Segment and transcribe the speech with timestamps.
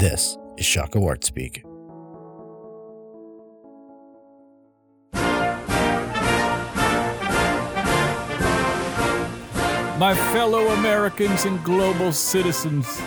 [0.00, 1.62] This is Shockoe Art Speak.
[9.98, 13.02] My fellow Americans and global citizens,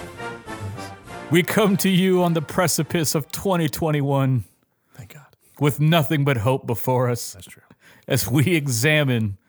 [1.32, 4.44] we come to you on the precipice of 2021
[4.94, 5.26] Thank God.
[5.60, 7.64] with nothing but hope before us That's true.
[8.08, 9.40] as we examine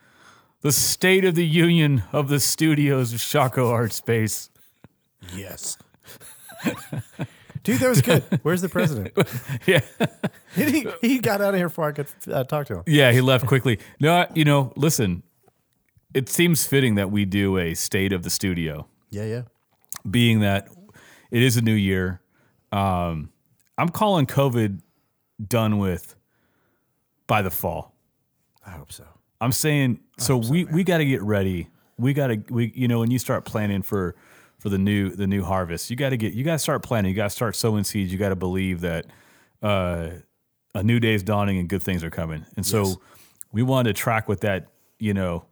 [0.63, 4.49] the state of the union of the studios of Shockoe Art Space.
[5.36, 5.76] Yes.
[7.64, 8.23] Dude, that was good.
[8.43, 9.17] Where's the president?
[9.67, 9.81] Yeah.
[10.55, 12.82] he, he got out of here before I could uh, talk to him.
[12.86, 13.79] Yeah, he left quickly.
[13.99, 15.22] No, you know, listen,
[16.13, 18.86] it seems fitting that we do a state of the studio.
[19.11, 19.43] Yeah, yeah.
[20.08, 20.69] being that
[21.31, 22.21] it is a new year.
[22.71, 23.31] Um,
[23.79, 24.81] I'm calling COVID
[25.46, 26.14] done with
[27.27, 27.94] by the fall.
[28.67, 29.05] I hope so.
[29.41, 31.69] I'm saying so we we got to get ready.
[31.96, 34.14] We got to we you know when you start planning for
[34.64, 37.11] for the new the new harvest, you got to get you got to start planting.
[37.11, 38.11] You got to start sowing seeds.
[38.11, 39.05] You got to believe that
[39.62, 40.08] uh,
[40.75, 42.47] a new day is dawning and good things are coming.
[42.56, 42.97] And so Yes.
[43.53, 45.44] we wanted to track with that you know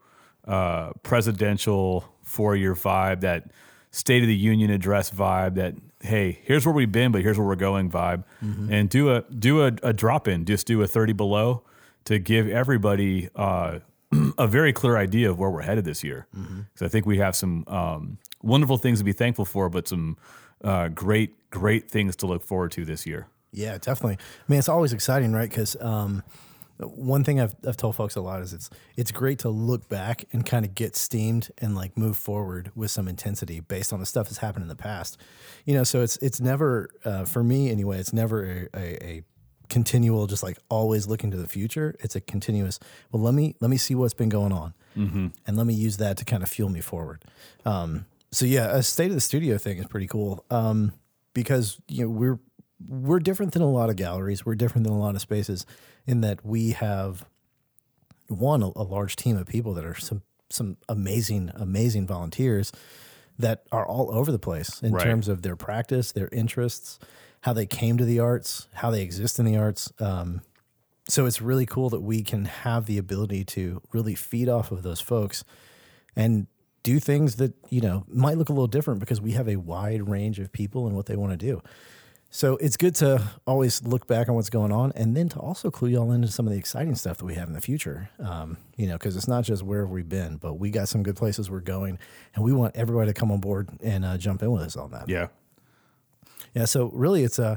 [0.48, 3.51] uh, presidential four year vibe, that
[3.91, 7.47] State of the Union address vibe, that hey, here's where we've been, but here's where
[7.47, 11.12] we're going vibe, and do a do a, a drop in, just do a thirty
[11.12, 11.64] below
[12.06, 13.81] to give everybody uh,
[14.39, 16.27] a very clear idea of where we're headed this year.
[16.33, 20.17] Because I think we have some um, wonderful things to be thankful for, but some
[20.62, 23.27] uh, great great things to look forward to this year.
[23.53, 24.17] Yeah, definitely.
[24.17, 25.48] I mean, it's always exciting, right?
[25.48, 26.23] Because um,
[26.79, 30.25] one thing I've, I've told folks a lot is it's it's great to look back
[30.33, 34.07] and kind of get steamed and like move forward with some intensity based on the
[34.07, 35.19] stuff that's happened in the past.
[35.65, 37.98] You know, so it's it's never uh, for me anyway.
[37.98, 39.23] It's never a, a, a
[39.69, 41.95] continual just like always looking to the future.
[42.01, 42.79] It's a continuous.
[43.11, 44.75] Well, let me let me see what's been going on,
[45.47, 47.25] and let me use that to kind of fuel me forward.
[47.65, 50.92] Um, so yeah, a state of the studio thing is pretty cool um,
[51.34, 52.41] because you know we're
[52.86, 54.45] we're different than a lot of galleries.
[54.45, 55.67] We're different than a lot of spaces
[56.07, 57.24] in that we have
[58.29, 62.73] one a, a large team of people that are some some amazing amazing volunteers
[63.39, 65.05] that are all over the place in Right.
[65.05, 66.98] terms of their practice, their interests,
[67.42, 69.90] how they came to the arts, how they exist in the arts.
[69.98, 70.42] Um,
[71.08, 74.83] so it's really cool that we can have the ability to really feed off of
[74.83, 75.45] those folks
[76.14, 76.46] and
[76.83, 80.09] do things that you know might look a little different because we have a wide
[80.09, 81.63] range of people and what they want to do.
[82.35, 85.70] So it's good to always look back on what's going on, and then to also
[85.70, 88.09] clue y'all into some of the exciting stuff that we have in the future.
[88.19, 91.03] Um, you know, because it's not just where have we been, but we got some
[91.03, 91.98] good places we're going,
[92.35, 94.93] and we want everybody to come on board and uh, jump in with us on
[94.93, 95.11] that.
[95.11, 95.29] Yeah.
[96.55, 96.64] Yeah.
[96.64, 97.57] So really, it's uh,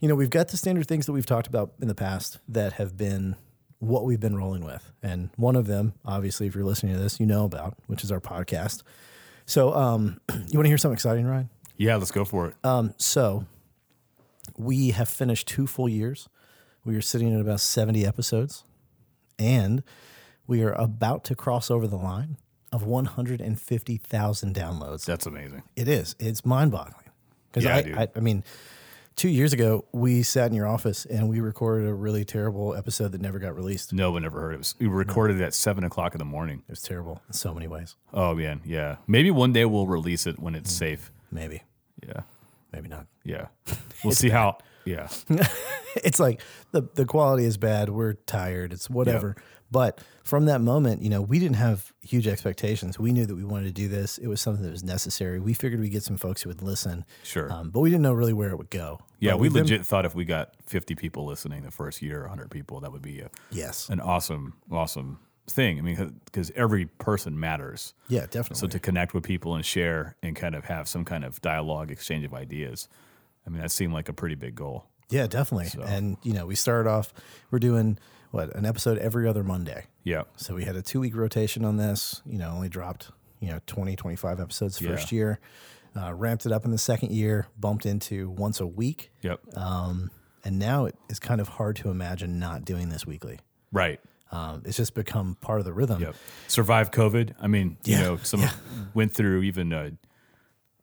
[0.00, 2.74] you know, we've got the standard things that we've talked about in the past that
[2.74, 3.36] have been
[3.84, 7.20] what we've been rolling with, and one of them, obviously, if you're listening to this,
[7.20, 8.82] you know about, which is our podcast.
[9.46, 11.50] So, um, you want to hear something exciting, Ryan?
[11.76, 12.54] Yeah, let's go for it.
[12.64, 13.46] Um, so
[14.56, 16.28] we have finished two full years.
[16.84, 18.64] We are sitting at about 70 episodes,
[19.38, 19.82] and
[20.46, 22.36] we are about to cross over the line
[22.72, 25.04] of 150,000 downloads.
[25.04, 25.62] That's amazing.
[25.76, 26.14] It is.
[26.18, 27.10] It's mind boggling.
[27.50, 27.96] Because Yeah, I, dude.
[27.96, 28.44] I, I mean,
[29.16, 33.12] two years ago, we sat in your office and we recorded a really terrible episode
[33.12, 33.92] that never got released.
[33.92, 34.54] No one ever heard it.
[34.56, 36.62] it was, we recorded it at seven o'clock in the morning.
[36.68, 37.96] It was terrible in so many ways.
[38.12, 38.96] Oh man, yeah.
[39.06, 40.78] Maybe one day we'll release it when it's mm.
[40.78, 41.12] safe.
[41.30, 41.62] Maybe,
[42.06, 42.22] Yeah,
[42.72, 43.06] maybe not.
[43.24, 43.46] yeah.
[44.04, 44.58] We'll see how.
[44.84, 45.08] Yeah,
[45.96, 46.42] it's like
[46.72, 47.88] the the quality is bad.
[47.88, 48.74] We're tired.
[48.74, 49.34] It's whatever.
[49.70, 52.98] But from that moment, you know, we didn't have huge expectations.
[52.98, 54.18] We knew that we wanted to do this.
[54.18, 55.40] It was something that was necessary.
[55.40, 57.04] We figured we'd get some folks who would listen.
[57.24, 57.52] Sure.
[57.52, 59.00] Um, but we didn't know really where it would go.
[59.18, 59.32] yeah.
[59.32, 62.26] But We we've been- legit thought if we got fifty people listening the first year,
[62.28, 63.88] hundred people, that would be a, yes.
[63.88, 65.78] an awesome, awesome thing.
[65.78, 67.94] I mean, because every person matters.
[68.08, 68.56] Yeah, definitely.
[68.56, 71.90] So to connect with people and share and kind of have some kind of dialogue,
[71.90, 72.88] exchange of ideas.
[73.46, 74.86] I mean, that seemed like a pretty big goal.
[75.10, 75.68] yeah, definitely.
[75.84, 77.12] And you know, we started off.
[77.50, 77.98] We're doing
[78.34, 79.86] what an episode every other Monday.
[80.02, 80.22] Yeah.
[80.36, 83.60] So we had a two week rotation on this, you know, only dropped, you know,
[83.66, 85.16] 20, 25 episodes first Yeah.
[85.16, 85.40] year,
[85.96, 89.12] uh, ramped it up in the second year, bumped into once a week.
[89.22, 89.56] Yep.
[89.56, 90.10] Um,
[90.44, 93.38] and now it is kind of hard to imagine not doing this weekly.
[93.72, 94.00] right.
[94.32, 96.02] Um, it's just become part of the rhythm.
[96.02, 96.16] Yep.
[96.48, 97.34] Survive COVID.
[97.40, 98.42] I mean, Yeah, you know, some
[98.92, 99.90] went through even uh,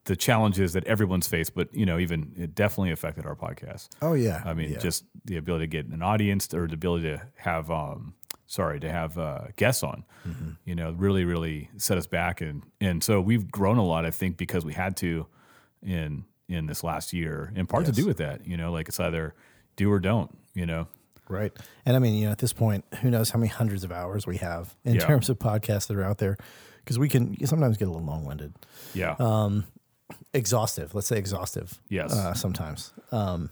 [0.06, 3.90] the challenges that everyone's faced, but you know, even it definitely affected our podcast.
[4.02, 4.42] Oh yeah.
[4.46, 4.80] I mean, Yeah.
[4.80, 8.16] just the ability to get an audience or the ability to have, um,
[8.48, 10.50] sorry, to have uh, guests on, Mm-hmm.
[10.66, 12.42] you know, really, really set us back.
[12.42, 15.28] And, and so we've grown a lot, I think, because we had to
[15.84, 19.00] in, in this last year in part to do with that, you know, like it's
[19.00, 19.34] either
[19.76, 20.88] do or don't, you know?
[21.30, 21.52] Right.
[21.86, 24.26] And I mean, you know, at this point, who knows how many hundreds of hours
[24.28, 25.06] we have in Yeah.
[25.06, 26.38] terms of podcasts that are out there
[26.84, 28.54] because we can sometimes get a little long winded.
[28.94, 29.16] Yeah.
[29.20, 29.66] Um,
[30.34, 30.94] exhaustive.
[30.96, 31.80] Let's say exhaustive.
[31.90, 32.14] Yes.
[32.14, 32.92] Uh, sometimes.
[33.12, 33.50] Um,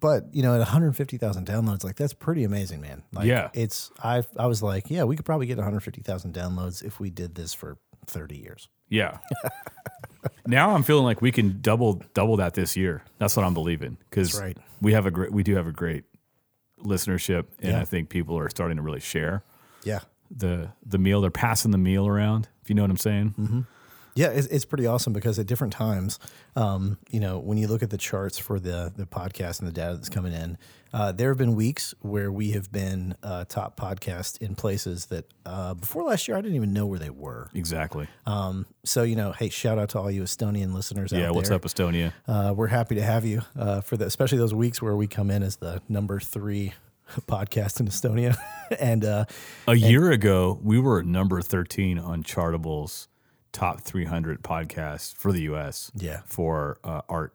[0.00, 3.02] but you know, at 150,000 downloads, like that's pretty amazing, man.
[3.12, 3.48] Like, Yeah.
[3.54, 7.34] It's I I was like, yeah, we could probably get 150,000 downloads if we did
[7.34, 8.68] this for 30 years.
[8.88, 9.18] Yeah.
[10.46, 13.02] now I'm feeling like we can double double that this year.
[13.18, 14.58] That's what I'm believing because right.
[14.80, 16.04] we have a great we do have a great
[16.82, 17.80] listenership, and Yeah.
[17.80, 19.42] I think people are starting to really share
[19.84, 20.00] Yeah.
[20.30, 21.22] the the meal.
[21.22, 22.48] They're passing the meal around.
[22.62, 23.34] If you know what I'm saying.
[23.38, 23.60] Mm-hmm.
[24.14, 26.18] Yeah, it's, it's pretty awesome because at different times,
[26.54, 29.72] um, you know, when you look at the charts for the the podcast and the
[29.72, 30.56] data that's coming in,
[30.92, 35.24] uh, there have been weeks where we have been uh, top podcast in places that
[35.44, 37.50] uh, before last year I didn't even know where they were.
[37.54, 38.06] Exactly.
[38.26, 41.22] Um, so you know, hey, shout out to all you Estonian listeners out yeah.
[41.24, 41.32] there.
[41.32, 42.12] What's up, Estonia?
[42.28, 45.30] Uh, we're happy to have you uh, for the, especially those weeks where we come
[45.30, 46.72] in as the number three
[47.22, 48.36] podcast in Estonia,
[48.78, 49.24] and uh,
[49.66, 53.08] A year ago, we were at number 13 on Chartable's
[53.54, 55.90] top 300 podcasts for the U.S.
[55.94, 56.20] Yeah.
[56.26, 57.32] For uh, art,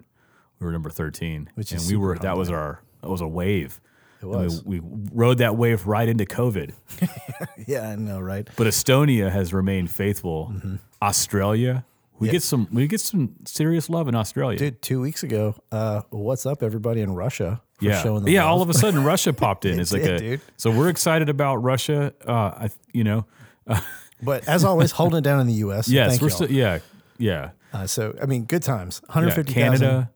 [0.60, 3.28] we were number 13, Which and is we were that was our that was a
[3.28, 3.82] wave.
[4.22, 4.64] It And we- was.
[4.66, 4.82] We,
[5.14, 6.74] rode that wave right into COVID.
[7.68, 8.48] yeah, I know, right?
[8.58, 10.52] But Estonia has remained faithful.
[10.54, 10.76] Mm-hmm.
[11.02, 11.86] Australia,
[12.20, 12.34] we Yeah.
[12.34, 14.58] get some we get some serious love in Australia.
[14.60, 17.62] Dude, two weeks ago, uh, what's up, everybody in Russia?
[17.80, 18.44] For yeah, yeah.
[18.44, 18.52] love.
[18.52, 19.76] All of a sudden, Russia popped in.
[19.80, 20.42] It It's like a dude.
[20.58, 22.14] so we're excited about Russia.
[22.28, 22.32] Uh,
[22.66, 23.26] I you know
[24.22, 25.88] But as always, holding it down in the U.S.
[25.88, 26.36] yes, Thank we're y'all.
[26.38, 26.80] still yeah
[27.18, 27.52] yeah.
[27.74, 29.02] Uh, so I mean, good times.
[29.08, 29.54] yeah 150,000.
[29.80, 30.12] Canada.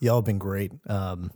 [0.00, 0.72] Y'all have been great.
[0.88, 1.30] Um,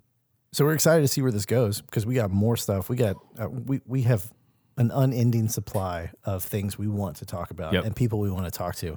[0.53, 2.89] so we're excited to see where this goes because we got more stuff.
[2.89, 4.31] We got uh, we we have
[4.79, 7.85] an unending supply of things we want to talk about Yep.
[7.87, 8.93] and people we want to talk to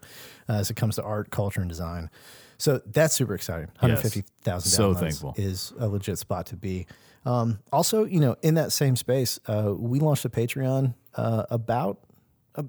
[0.49, 2.09] uh, as it comes to art, culture, and design.
[2.57, 3.67] So that's super exciting.
[3.79, 5.33] 150,000 So thankful.
[5.37, 6.85] is a legit spot to be.
[7.25, 11.99] Um, also, you know, in that same space, uh, we launched a Patreon uh, about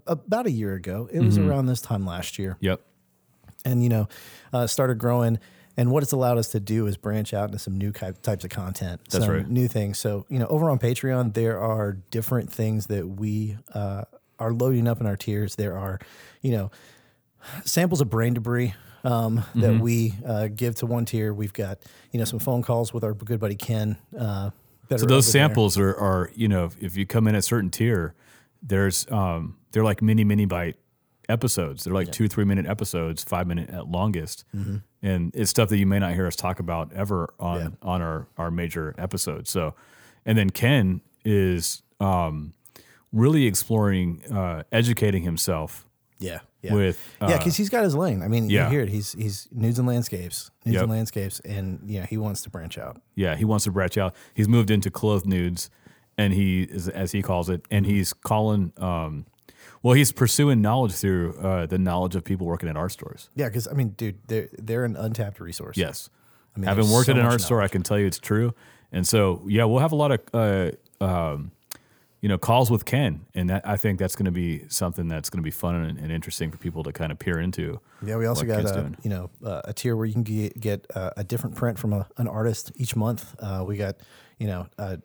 [0.06, 1.08] a, about a year ago.
[1.10, 1.26] It Mm-hmm.
[1.26, 2.81] was around this time last year Yep.
[3.64, 4.08] and you know
[4.52, 5.38] uh, started growing
[5.76, 8.50] and what it's allowed us to do is branch out into some new types of
[8.50, 9.48] content That's some right.
[9.48, 14.02] new things so you know over on patreon there are different things that we uh,
[14.38, 15.98] are loading up in our tiers there are
[16.43, 16.70] you know
[17.64, 19.78] samples of brain debris um, that Mm-hmm.
[19.81, 21.78] we uh, give to one tier we've got
[22.12, 24.50] you know some phone calls with our good buddy ken uh,
[24.88, 25.40] that So those there.
[25.48, 28.14] samples are, are you know if, if you come in at certain tier,
[28.62, 30.76] there's um they're like mini mini bite
[31.28, 31.84] episodes.
[31.84, 34.44] They're like two three minute episodes, five minute at longest,
[35.02, 37.68] and it's stuff that you may not hear us talk about ever on Yeah.
[37.82, 39.50] on our our major episodes.
[39.50, 39.74] So,
[40.26, 42.54] and then Ken is um
[43.12, 45.84] really exploring uh, educating himself
[46.20, 48.22] yeah yeah with uh, yeah, because he's got his lane.
[48.22, 48.64] I mean, yeah.
[48.66, 48.88] you hear it.
[48.88, 50.82] He's he's nudes and landscapes, nudes Yep.
[50.82, 53.00] and landscapes, and you know he wants to branch out.
[53.14, 54.14] Yeah, he wants to branch out.
[54.34, 55.70] He's moved into clothed nudes,
[56.20, 58.72] and he is, as he calls it, and he's calling.
[58.76, 59.25] Um,
[59.82, 63.31] well, he's pursuing knowledge through uh, the knowledge of people working at art stores.
[63.34, 65.78] Yeah, because I mean, dude, they're they're an untapped resource.
[65.78, 66.11] Yes,
[66.55, 68.55] I mean, having worked so at an art store, I can tell you it's true.
[68.93, 70.70] And so, yeah, we'll have a lot of uh,
[71.02, 71.52] um,
[72.20, 75.31] you know calls with Ken, and that I think that's going to be something that's
[75.31, 77.81] going to be fun and, and interesting for people to kind of peer into.
[78.05, 80.87] Yeah, we also got a you know uh, a tier where you can get, get
[80.94, 83.34] uh, a different print from a, an artist each month.
[83.38, 83.96] Uh, we got
[84.38, 84.96] you know uh,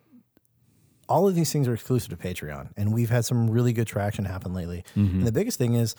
[1.08, 4.24] all of these things are exclusive to Patreon, and we've had some really good traction
[4.24, 4.84] happen lately.
[4.96, 5.18] Mm-hmm.
[5.18, 5.94] And the biggest thing is,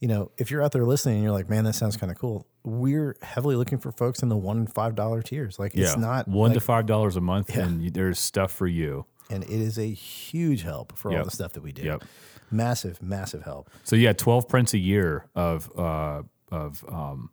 [0.00, 2.18] you know, if you're out there listening and you're like, man, that sounds kind of
[2.18, 2.46] cool.
[2.64, 5.58] We're heavily looking for folks in the one and five dollar tiers.
[5.58, 8.52] Like Yeah, it's not one like, to five dollars a month, and you, there's stuff
[8.52, 9.04] for you.
[9.30, 11.82] and it is a huge help for all the stuff that we do.
[11.82, 12.04] Yep.
[12.50, 13.70] Massive, massive help.
[13.84, 17.30] So yeah, twelve prints a year of uh, of um,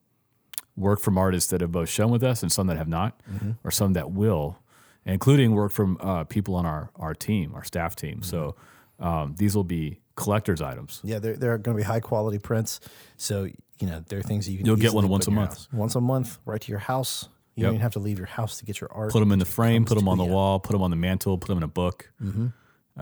[0.78, 3.52] work from artists that have both shown with us and some that have not, Mm-hmm.
[3.64, 4.60] or some that will,
[5.06, 8.22] including work from uh, people on our our team, our staff team.
[8.24, 8.56] So
[9.00, 9.08] Mm-hmm.
[9.08, 11.00] um, these will be collectors items.
[11.06, 12.82] Yeah, they're, they're going to be high quality prints.
[13.16, 13.46] So,
[13.80, 15.52] you know, there are things that you can You'll get one once a month.
[15.52, 15.68] house.
[15.72, 17.30] Once a month, right to your house.
[17.56, 17.66] You Yep.
[17.68, 19.12] don't even have to leave your house to get your art.
[19.14, 21.38] Put them in the frame, put them on the wall, put them on the mantle,
[21.38, 22.12] put them in a book.
[22.22, 22.48] Mm-hmm.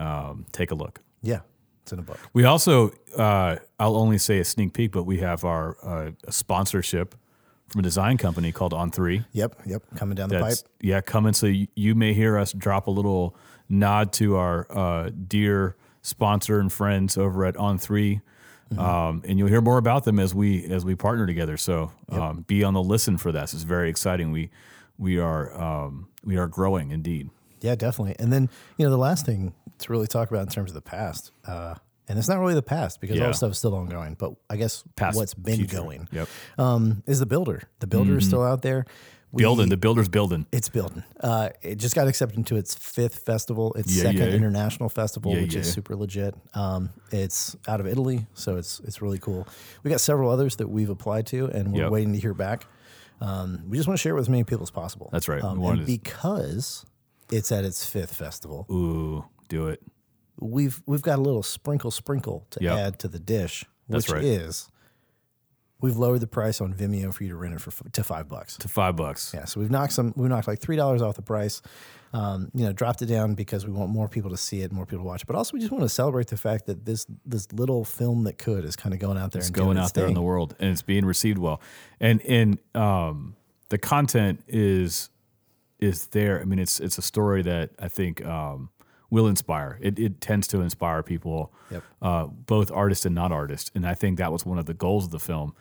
[0.00, 1.00] Um, take a look.
[1.20, 1.40] Yeah,
[1.82, 2.20] it's in a book.
[2.32, 6.30] We also, uh, I'll only say a sneak peek, but we have our uh, a
[6.32, 7.16] sponsorship
[7.68, 9.24] from a design company called On Three.
[9.32, 10.56] Yep, yep, coming down the pipe.
[10.80, 11.32] Yeah, coming.
[11.32, 13.36] So you, you may hear us drop a little
[13.68, 18.20] nod to our uh, dear sponsor and friends over at On 3
[18.70, 18.80] Mm-hmm.
[18.80, 21.56] um, and you'll hear more about them as we as we partner together.
[21.56, 23.54] So um, be on the listen for this.
[23.54, 24.30] It's very exciting.
[24.30, 24.50] We
[24.98, 27.30] we are um, we are growing indeed.
[27.62, 28.16] Yeah, definitely.
[28.18, 30.82] And then, you know, the last thing to really talk about in terms of the
[30.82, 31.76] past, uh,
[32.08, 33.32] and it's not really the past because all Yeah.
[33.32, 35.76] stuff is still ongoing, but I guess Past, what's been future.
[35.76, 36.28] going Yep.
[36.58, 37.62] um, is the builder.
[37.80, 38.86] The builder is still out there.
[39.34, 39.68] building.
[39.68, 40.46] The builder's building.
[40.52, 41.04] It's building.
[41.20, 44.34] Uh, it just got accepted into its fifth festival, its Yeah, second yeah.
[44.34, 46.34] international festival, which is super legit.
[46.54, 49.46] Um, it's out of Italy, so it's it's really cool.
[49.82, 51.90] We got several others that we've applied to, and we're Yep.
[51.92, 52.66] waiting to hear back.
[53.20, 55.10] Um, we just want to share it with as many people as possible.
[55.12, 55.42] That's right.
[55.44, 56.86] Um, and to- because
[57.30, 59.82] it's at its fifth festival, Ooh, do it.
[60.40, 62.78] We've we've got a little sprinkle sprinkle to Yep.
[62.78, 64.24] add to the dish, That's which right.
[64.24, 64.68] is
[65.80, 68.56] we've lowered the price on Vimeo for you to rent it for to five bucks.
[68.58, 69.32] To five bucks.
[69.34, 70.12] Yeah, so we've knocked some.
[70.16, 71.62] We knocked like three dollars off the price.
[72.10, 74.86] Um, you know, dropped it down because we want more people to see it, more
[74.86, 75.26] people to watch it.
[75.26, 78.38] But also, we just want to celebrate the fact that this this little film that
[78.38, 80.56] could is kind of going out there It's and going out there in the world
[80.58, 81.60] and it's being received well.
[82.00, 83.36] And and um,
[83.68, 85.10] the content is
[85.80, 86.40] is there.
[86.40, 88.70] I mean, it's it's a story that I think um,
[89.10, 89.78] will inspire.
[89.80, 91.82] It it tends to inspire people, Yep.
[92.02, 93.70] uh, both artists and not artists.
[93.74, 95.54] And I think that was one of the goals of the film.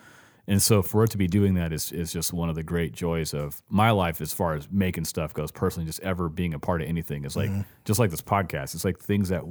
[0.50, 2.94] And so for it to be doing that is is just one of the great
[2.94, 5.52] joys of my life as far as making stuff goes.
[5.52, 7.52] Personally, just ever being a part of anything is like
[7.86, 8.74] just like this podcast.
[8.76, 9.44] It's like things that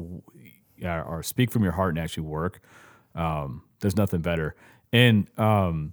[0.84, 2.60] are, are speak from your heart and actually work.
[3.14, 4.54] Um, there's nothing better.
[4.92, 5.92] And um,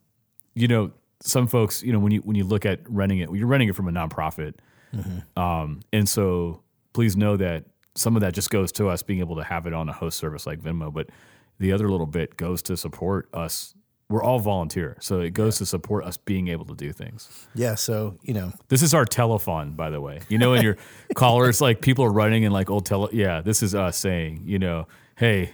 [0.55, 0.91] you know,
[1.21, 3.75] some folks, you know, when you when you look at renting it, you're renting it
[3.75, 4.53] from a nonprofit,
[5.35, 6.61] um, and so
[6.93, 9.73] please know that some of that just goes to us being able to have it
[9.73, 11.09] on a host service like Venmo, but
[11.59, 13.75] the other little bit goes to support us.
[14.09, 17.47] We're all volunteer, so it goes to support us being able to do things.
[17.55, 20.19] Yeah, so you know, This is our telephone, by the way.
[20.29, 20.77] You know, in your
[21.15, 23.09] callers, like people are running in like old tele.
[23.13, 25.51] Yeah, this is us saying, you know, hey,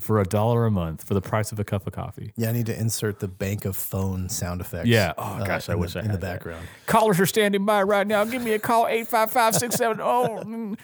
[0.00, 2.32] for a dollar a month for the price of a cup of coffee.
[2.36, 4.88] yeah, I need to insert the bank of phone sound effects.
[4.88, 5.12] Yeah.
[5.18, 6.34] Oh gosh, I in wish the, I in had the that.
[6.34, 6.66] background.
[6.86, 8.24] Callers are standing by right now.
[8.24, 10.78] Give me a call 855-670.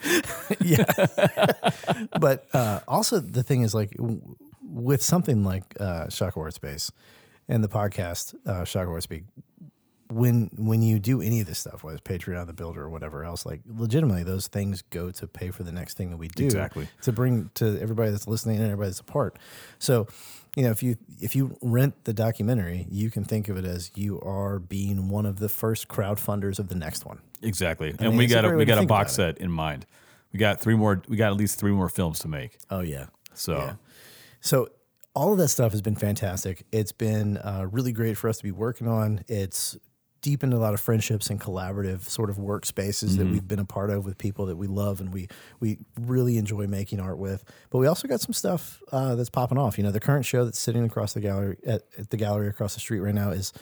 [0.61, 2.07] yeah.
[2.21, 4.21] but uh, also the thing is like w-
[4.63, 6.91] with something like uh, Shockoe Art Space
[7.49, 9.25] and the podcast uh, Shockoe Art Speak,
[10.09, 13.25] when when you do any of this stuff, whether it's Patreon, the Builder, or whatever
[13.25, 16.45] else, like legitimately those things go to pay for the next thing that we do.
[16.45, 16.89] Exactly.
[17.03, 19.39] to bring to everybody that's listening and everybody that's a part.
[19.79, 20.07] So.
[20.55, 23.91] You know, if you if you rent the documentary, you can think of it as
[23.95, 27.21] you are being one of the first crowd funders of the next one.
[27.43, 27.89] Exactly.
[27.89, 29.85] mean, And we got a we got a box set in mind.
[30.33, 32.57] We got three more we got at least three more films to make.
[32.71, 33.75] Oh yeah, So Yeah.
[34.41, 34.71] So
[35.17, 36.65] all of that stuff has been fantastic.
[36.71, 39.25] It's been uh, really great for us to be working on.
[39.29, 39.77] It's
[40.31, 43.19] deepened a lot of friendships and collaborative sort of workspaces Mm-hmm.
[43.19, 45.29] that we've been a part of with people that we love and we
[45.61, 47.45] we really enjoy making art with.
[47.71, 49.79] But we also got some stuff uh, that's popping off.
[49.79, 52.75] You know, the current show that's sitting across the gallery at, at the gallery across
[52.75, 53.53] the street right now is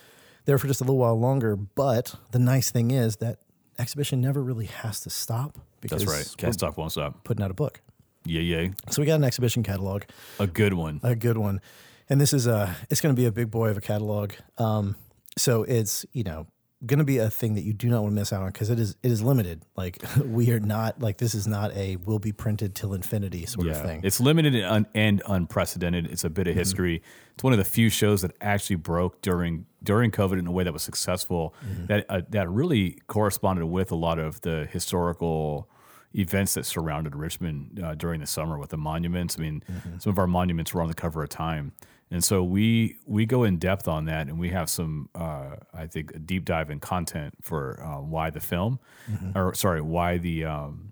[0.47, 1.55] there for just a little while longer.
[1.57, 3.41] But the nice thing is that
[3.79, 6.35] exhibition never really has to stop because that's right.
[6.39, 7.25] Can't stop, won't stop.
[7.25, 7.81] putting out a book.
[8.25, 8.69] Yeah, yeah.
[8.91, 10.05] So we got an exhibition catalog
[10.41, 11.01] A good one.
[11.03, 11.61] a good one.
[12.09, 14.33] And this is a it's going to be a big boy of a catalog.
[14.57, 14.97] Um,
[15.37, 16.47] so it's you know
[16.87, 18.71] going to be a thing that you do not want to miss out on because
[18.71, 19.65] it is it is limited.
[19.77, 23.67] Like we are not like this is not a will be printed till infinity sort
[23.69, 24.01] of thing.
[24.05, 26.07] It's limited and, un- and unprecedented.
[26.07, 26.51] It's a bit Mm-hmm.
[26.51, 27.03] of history.
[27.35, 30.65] It's one of the few shows that actually broke during during COVID in a way
[30.65, 31.55] that was successful.
[31.67, 31.87] Mm-hmm.
[31.87, 35.69] That uh, that really corresponded with a lot of the historical
[36.17, 39.37] events that surrounded Richmond uh, during the summer with the monuments.
[39.39, 39.99] I mean, Mm-hmm.
[39.99, 41.73] some of our monuments were on the cover of Time.
[42.11, 45.87] And so we we go in depth on that, and we have some, uh, I
[45.87, 48.79] think, a deep dive in content for uh, why the film,
[49.11, 49.37] Mm-hmm.
[49.39, 50.91] or sorry, why the um,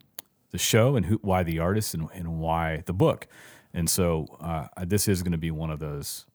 [0.51, 3.27] the show and who, why the artist and, and why the book.
[3.75, 6.27] And so uh, this is going to be one of those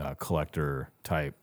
[0.00, 1.34] uh, collector type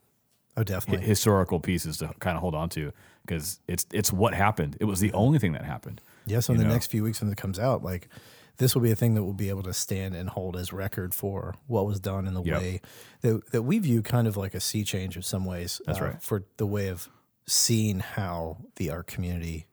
[0.57, 1.05] oh, hi- definitely.
[1.05, 2.91] historical pieces to kind of hold on to
[3.25, 4.77] because it's it's what happened.
[4.79, 6.01] It was the only thing that happened.
[6.25, 6.73] Yeah, so in you the know.
[6.75, 8.07] next few weeks when it comes out, like
[8.57, 11.13] this will be a thing that will be able to stand and hold as record
[11.13, 12.61] for what was done in the Yep.
[12.61, 12.81] way
[13.21, 15.81] that, that we view kind of like a sea change in some ways.
[15.85, 16.21] That's uh, right.
[16.23, 17.09] For the way of
[17.47, 19.67] seeing how the art community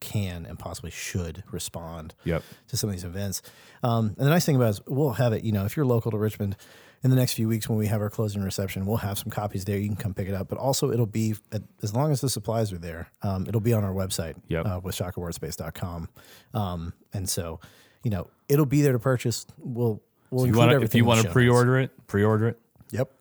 [0.00, 2.42] can and possibly should respond Yep.
[2.68, 3.42] to some of these events.
[3.82, 5.86] Um, and the nice thing about it is we'll have it, you know, if you're
[5.86, 6.56] local to Richmond
[7.02, 9.64] in the next few weeks when we have our closing reception, we'll have some copies
[9.64, 9.76] there.
[9.78, 10.48] You can come pick it up.
[10.48, 11.34] But also it'll be,
[11.82, 14.66] as long as the supplies are there, um, it'll be on our website Yep.
[14.66, 16.08] uh, with shockoeartspace.com.
[16.54, 17.60] Um, and so,
[18.02, 19.46] you know, it'll be there to purchase.
[19.58, 22.58] We'll, we'll You include wanna, everything if you want to pre-order it, pre-order it.
[22.90, 23.12] Yep.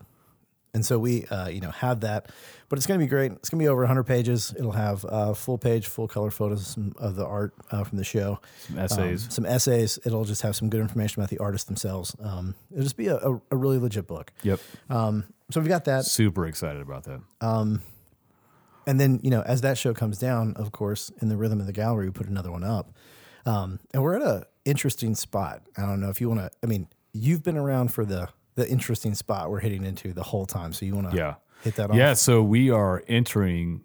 [0.73, 2.29] And so we, uh, you know, have that,
[2.69, 3.31] but it's going to be great.
[3.31, 4.53] It's going to be over 100 pages.
[4.59, 8.39] It'll have uh, full page, full color photos of the art uh, from the show,
[8.67, 9.23] Some essays.
[9.25, 9.97] um, some essays.
[10.05, 12.15] It'll just have some good information about the artists themselves.
[12.21, 14.31] Um, it'll just be a, a, a really legit book.
[14.43, 14.59] yep.
[14.89, 17.21] Um, so we've got that, Super excited about that.
[18.85, 21.65] and then you know, as that show comes down, of course, in the rhythm of
[21.65, 22.91] the gallery, we put another one up,
[23.45, 25.61] um, and we're at a interesting spot.
[25.77, 26.51] I don't know if you want to.
[26.63, 30.45] I mean, you've been around for the the interesting spot we're hitting into the whole
[30.47, 30.73] time.
[30.73, 31.35] So you want to Yeah.
[31.63, 31.95] hit that off?
[31.95, 33.83] Yeah, so we are entering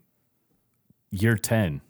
[1.11, 1.83] year 10.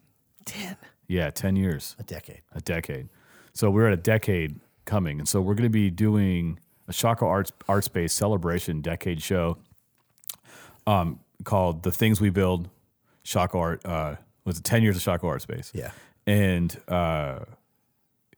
[0.45, 0.77] 10.
[1.07, 2.43] Yeah, 10 years, A decade.
[2.53, 3.09] a decade.
[3.55, 5.21] So we're at a decade coming.
[5.21, 6.59] And so we're going to be doing
[6.89, 9.59] a Shockoe Arts, Art Space celebration decade show
[10.87, 12.69] um, called The Things We Build
[13.25, 13.87] Shockoe Art.
[13.87, 15.71] Uh, was it 10 years of Shockoe Art Space?
[15.73, 15.93] Yeah.
[16.27, 17.41] And uh,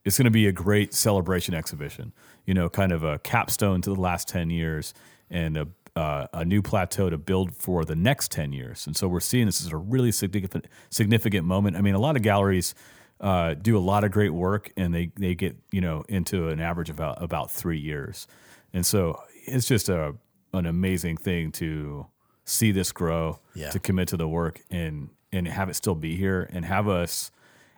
[0.04, 2.12] it's going to be a great celebration exhibition,
[2.44, 4.92] you know, kind of a capstone to the last 10 years
[5.30, 8.86] and a, uh, a new plateau to build for the next 10 years.
[8.86, 11.76] And so we're seeing this as a really significant, significant moment.
[11.76, 12.74] I mean, a lot of galleries
[13.20, 16.60] uh, do a lot of great work and they, they get, you know, into an
[16.60, 18.26] average of about, about three years.
[18.74, 20.14] And so it's just a,
[20.52, 22.06] an amazing thing to
[22.44, 23.70] see this grow, Yeah.
[23.70, 27.30] to commit to the work and, and have it still be here and have us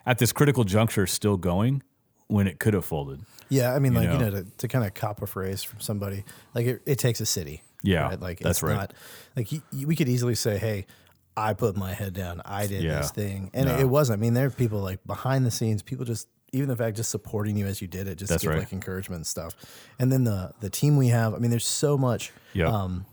[0.05, 1.83] at this critical juncture still going
[2.27, 3.21] when it could have folded.
[3.49, 4.29] Yeah, I mean, like you know?
[4.29, 7.25] know, to, to kind of cop a phrase from somebody, like it, it takes a
[7.25, 7.63] city.
[7.83, 8.19] Yeah, right?
[8.19, 8.75] like that's it's right.
[8.75, 8.93] Not,
[9.35, 9.49] like
[9.85, 10.85] we could easily say, "Hey,
[11.37, 12.41] I put my head down.
[12.43, 12.97] I did Yeah.
[12.99, 13.77] this thing," and No.
[13.77, 14.19] it wasn't.
[14.19, 17.11] I mean, there are people like behind the scenes, people just even the fact just
[17.11, 18.59] supporting you as you did it, just That's give right.
[18.59, 19.53] like encouragement and stuff.
[19.99, 21.33] And then the the team we have.
[21.33, 22.31] I mean, there's so much.
[22.53, 22.67] Yeah.
[22.67, 23.05] Um,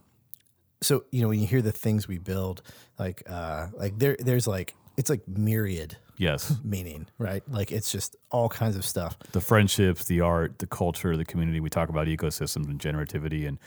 [0.83, 2.63] so you know when you hear the things we build,
[2.99, 6.57] like uh, like there there's like it's like myriad yes.
[6.65, 7.43] meaning, right?
[7.49, 9.17] Like it's just all kinds of stuff.
[9.33, 11.61] the friendships, the art, the culture, the community.
[11.61, 13.59] We talk about ecosystems and generativity, and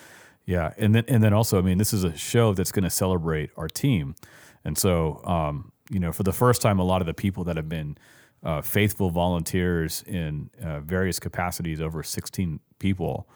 [0.46, 2.90] yeah, and then and then also, I mean, this is a show that's going to
[2.90, 4.16] celebrate our team,
[4.64, 7.58] and so um, you know, for the first time, a lot of the people that
[7.58, 7.98] have been
[8.44, 13.28] uh, faithful volunteers in uh, various capacities, over sixteen people.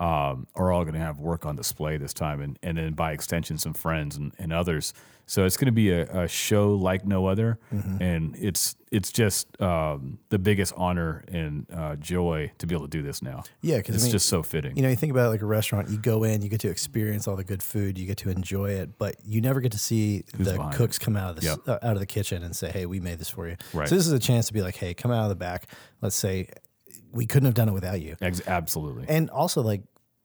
[0.00, 3.10] Um, are all going to have work on display this time, and, and then by
[3.10, 4.94] extension, some friends and, and others.
[5.26, 9.60] So it's going to be a, a show like no other, and it's it's just
[9.60, 13.42] um, the biggest honor and uh, joy to be able to do this now.
[13.60, 14.76] Yeah, because it's I mean, just so fitting.
[14.76, 16.70] You know, you think about it like a restaurant, you go in, you get to
[16.70, 19.78] experience all the good food, you get to enjoy it, but you never get to
[19.78, 21.58] see the behind cooks come out of the Yep.
[21.68, 23.88] uh, out of the kitchen and say, "Hey, we made this for you." Right.
[23.88, 25.66] So this is a chance to be like, "Hey, come out of the back."
[26.00, 26.48] Let's say
[27.12, 28.16] we couldn't have done it without you.
[28.20, 29.82] Ex- absolutely, And also like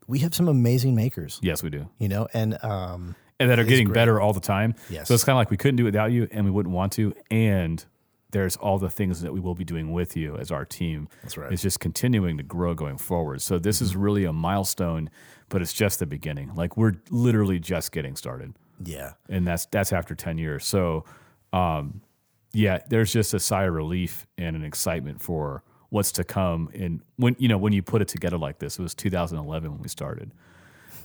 [0.07, 3.63] we have some amazing makers, yes, we do, you know, and um and that are
[3.63, 3.93] getting great.
[3.95, 4.75] better all the time.
[4.89, 5.07] Yes.
[5.07, 6.93] So it's kind of like we couldn't do it without you, and we wouldn't want
[6.93, 7.83] to, and
[8.31, 11.07] there's all the things that we will be doing with you as our team.
[11.21, 11.51] That's right.
[11.51, 13.41] It's just continuing to grow going forward.
[13.43, 15.09] So this is really a milestone,
[15.49, 16.53] but it's just the beginning.
[16.55, 18.53] Like we're literally just getting started.
[18.83, 19.13] yeah.
[19.29, 21.05] and that's that's after 10 years so
[21.53, 22.01] um
[22.53, 27.01] yeah there's just a sigh of relief and an excitement for what's to come and
[27.17, 29.87] when you know when you put it together like this it was 2011 when we
[29.87, 30.31] started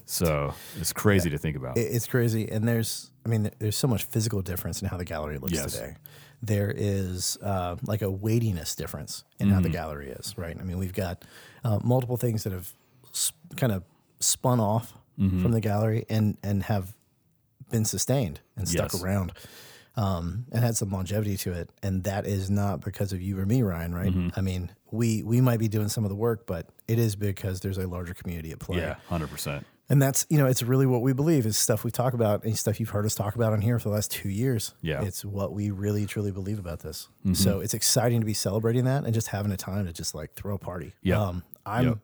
[0.07, 4.05] so it's crazy to think about it's crazy and there's i mean there's so much
[4.05, 5.72] physical difference in how the gallery looks Yes.
[5.74, 5.96] today
[6.40, 9.55] there is uh, like a weightiness difference in Mm-hmm.
[9.57, 11.24] how the gallery is right i mean we've got
[11.64, 12.72] uh, multiple things that have
[13.12, 13.83] sp- kind of
[14.20, 15.42] spun off Mm-hmm.
[15.42, 16.94] from the gallery and and have
[17.70, 19.03] been sustained and stuck Yes.
[19.03, 19.33] around
[19.96, 23.44] um, and had some longevity to it and that is not because of you or
[23.44, 24.29] me ryan right Mm-hmm.
[24.38, 27.61] i mean we we might be doing some of the work but it is because
[27.61, 31.01] there's a larger community at play yeah 100% and that's, you know, it's really what
[31.01, 33.62] we believe is stuff we talk about and stuff you've heard us talk about on
[33.62, 34.74] here for the last two years.
[34.83, 34.96] Yeah.
[34.96, 35.07] Mm-hmm.
[35.07, 37.09] It's what we really, truly believe about this.
[37.33, 40.35] So it's exciting to be celebrating that and just having a time to just like
[40.35, 40.92] throw a party.
[41.03, 41.22] Yeah.
[41.22, 41.98] Um, I'm, Yep.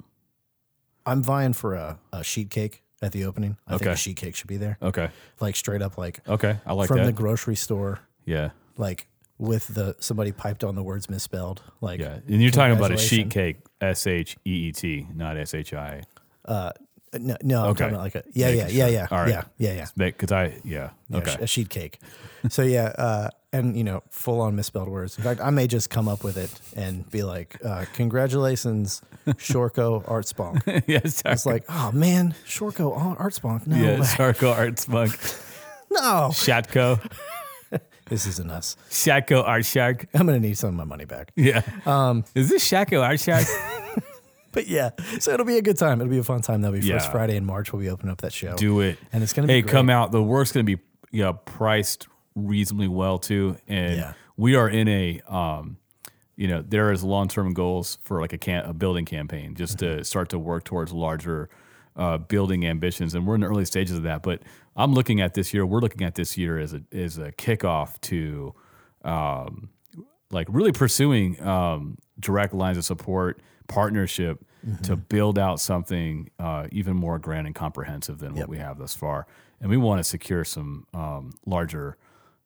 [1.07, 3.59] I'm vying for a, a sheet cake at the opening.
[3.67, 4.79] I think a sheet cake should be there.
[4.81, 9.07] okay Like straight up, like okay i like from that the grocery store, yeah like
[9.39, 11.63] with the, somebody piped on the words misspelled.
[11.81, 16.03] Like, yeah and you're talking about a sheet cake s-h-e-e-t not s-h-i
[16.47, 16.71] uh,
[17.19, 17.79] no, no, I'm Okay.
[17.85, 19.29] talking about like a, yeah, yeah, yeah, yeah, All right.
[19.29, 19.87] yeah, yeah, yeah.
[19.97, 22.01] because i yeah Yeah, okay a sheet cake.
[22.49, 25.17] so yeah, uh, and you know, full on misspelled words.
[25.17, 30.03] In fact, I may just come up with it and be like, uh, "Congratulations, Shorko
[30.11, 33.65] Art Spunk." yes It's like, oh man, Shorko Art Art Spunk.
[33.69, 34.07] No, yeah way.
[34.07, 35.13] Sarko Art Spunk
[35.93, 36.99] no, Shatko
[38.07, 38.77] this isn't us.
[38.91, 41.33] Shatko Art Shark I'm gonna need some of my money back.
[41.37, 41.63] Yeah.
[41.87, 43.47] Um, is this Shaco Art Shack?
[44.53, 46.01] But yeah, so it'll be a good time.
[46.01, 46.61] It'll be a fun time.
[46.63, 47.73] That'll be first Friday in March.
[47.73, 48.55] We'll be opening up that show.
[48.55, 48.99] Do it.
[49.13, 49.73] And it's gonna be Hey, great.
[49.73, 50.13] come out.
[50.13, 50.79] The work's gonna be
[51.11, 54.13] yeah priced reasonably well too, and Yeah.
[54.37, 55.79] we are in a um,
[56.37, 59.79] you know, there is long term goals for like a can a building campaign just
[59.79, 59.97] Mm-hmm.
[59.99, 61.51] to start to work towards larger
[61.97, 64.23] uh, building ambitions, and we're in the early stages of that.
[64.23, 64.41] But
[64.77, 65.65] I'm looking at this year.
[65.65, 68.55] We're looking at this year as a as a kickoff to
[69.05, 69.69] um,
[70.31, 74.45] like really pursuing um, direct lines of support, partnership
[74.83, 78.95] to build out something uh, even more grand and comprehensive than what we have thus
[78.95, 79.27] far.
[79.61, 81.99] And we want to secure some um, larger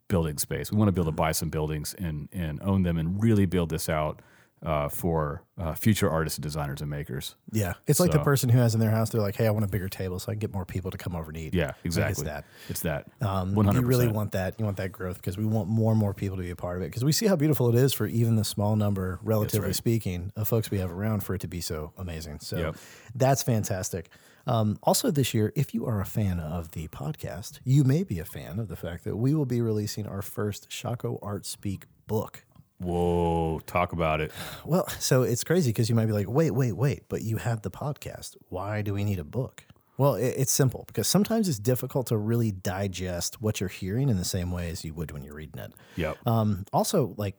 [0.09, 0.73] building space.
[0.73, 3.47] We want to be able to buy some buildings and and own them and really
[3.47, 4.21] build this out
[4.63, 7.37] uh, for uh, future artists, and designers, and makers.
[7.53, 9.11] Yeah, it's like the person who has in their house.
[9.11, 10.99] They're like, "Hey, I want a bigger table so I can get more people to
[10.99, 12.11] come over and eat." Yeah, Like, exactly.
[12.13, 12.45] it's that.
[12.69, 13.07] It's that.
[13.21, 14.55] Um, One hundred you really want that.
[14.59, 16.77] You want that growth because we want more and more people to be a part
[16.77, 19.69] of it because we see how beautiful it is for even the small number, relatively
[19.69, 19.77] right.
[19.77, 22.41] speaking, of folks we have around for it to be so amazing.
[22.41, 22.77] So Yep.
[23.15, 24.11] that's fantastic.
[24.47, 28.19] Um, also, this year, if you are a fan of the podcast, you may be
[28.19, 31.85] a fan of the fact that we will be releasing our first Shockoe Art Speak
[32.07, 32.45] book.
[32.79, 34.33] Whoa, talk about it.
[34.65, 37.63] Well, so it's crazy because you might be like, wait, wait, wait, but you have
[37.63, 38.37] the podcast.
[38.49, 39.65] Why do we need a book?
[39.97, 44.17] Well, it, it's simple because sometimes it's difficult to really digest what you're hearing in
[44.17, 45.73] the same way as you would when you're reading it.
[45.97, 46.19] Yep.
[46.25, 47.35] Um, also, like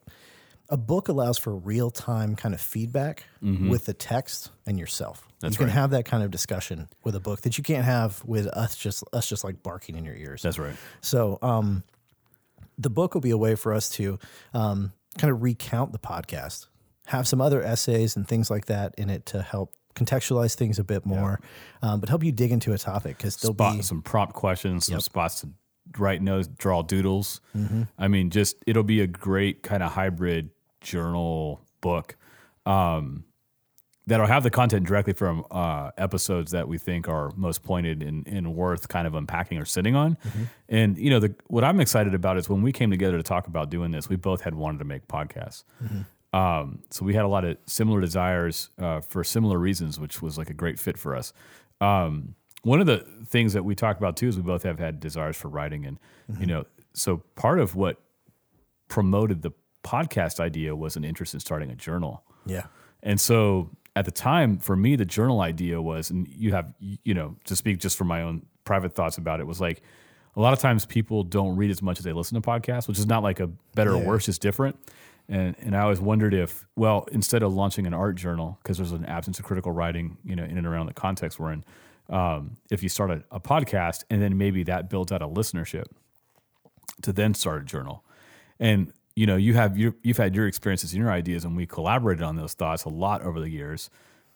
[0.69, 5.21] a book allows for real time kind of feedback with the text and yourself.
[5.21, 5.30] Mm-hmm.
[5.39, 5.73] That's you can right.
[5.73, 9.04] have that kind of discussion with a book that you can't have with us just
[9.13, 10.41] us just like barking in your ears.
[10.41, 10.75] That's right.
[11.02, 11.84] So, um,
[12.78, 14.19] the book will be a way for us to
[14.54, 16.67] um, kind of recount the podcast,
[17.08, 20.84] have some other essays and things like that in it to help contextualize things a
[20.84, 21.39] bit more,
[21.82, 24.86] um, but help you dig into a topic because there'll Spot be some prompt questions,
[24.86, 25.50] some spots to
[25.98, 27.41] write notes, draw doodles.
[27.56, 27.84] Mm-hmm.
[27.98, 32.15] I mean, just it'll be a great kind of hybrid journal book.
[32.65, 33.26] Um,
[34.10, 38.28] that'll have the content directly from uh, episodes that we think are most pointed and,
[38.28, 40.15] and worth kind of unpacking or sitting on.
[40.15, 40.43] Mm-hmm.
[40.67, 43.48] And you know, the, what I'm excited about is when we came together to talk
[43.48, 45.63] about doing this, we both had wanted to make podcasts.
[45.84, 46.38] Mm-hmm.
[46.38, 50.38] Um, so we had a lot of similar desires uh, for similar reasons, which was
[50.38, 51.34] like a great fit for us.
[51.82, 55.00] Um, one of the things that we talked about too is we both have had
[55.00, 55.98] desires for writing, and
[56.39, 58.02] you know, so part of what
[58.89, 59.52] promoted the
[59.84, 62.24] podcast idea was an interest in starting a journal.
[62.45, 62.65] yeah,
[63.02, 67.13] And so at the time, for me, the journal idea was, and you have, you
[67.13, 69.82] know, to speak just from my own private thoughts about it, was like
[70.36, 72.99] a lot of times people don't read as much as they listen to podcasts, which
[72.99, 74.78] is not like a better or worse, it's different.
[75.28, 78.91] And and I always wondered if, well, instead of launching an art journal, because there's
[78.91, 81.63] an absence of critical writing, you know, in and around the context we're in,
[82.10, 85.86] um, if you start a, a podcast and then maybe that builds out a listenership
[87.02, 88.04] to then start a journal.
[88.60, 91.66] And you know, you have your, you've had your experiences and your ideas, and we
[91.68, 93.90] collaborated on those thoughts a lot over the years.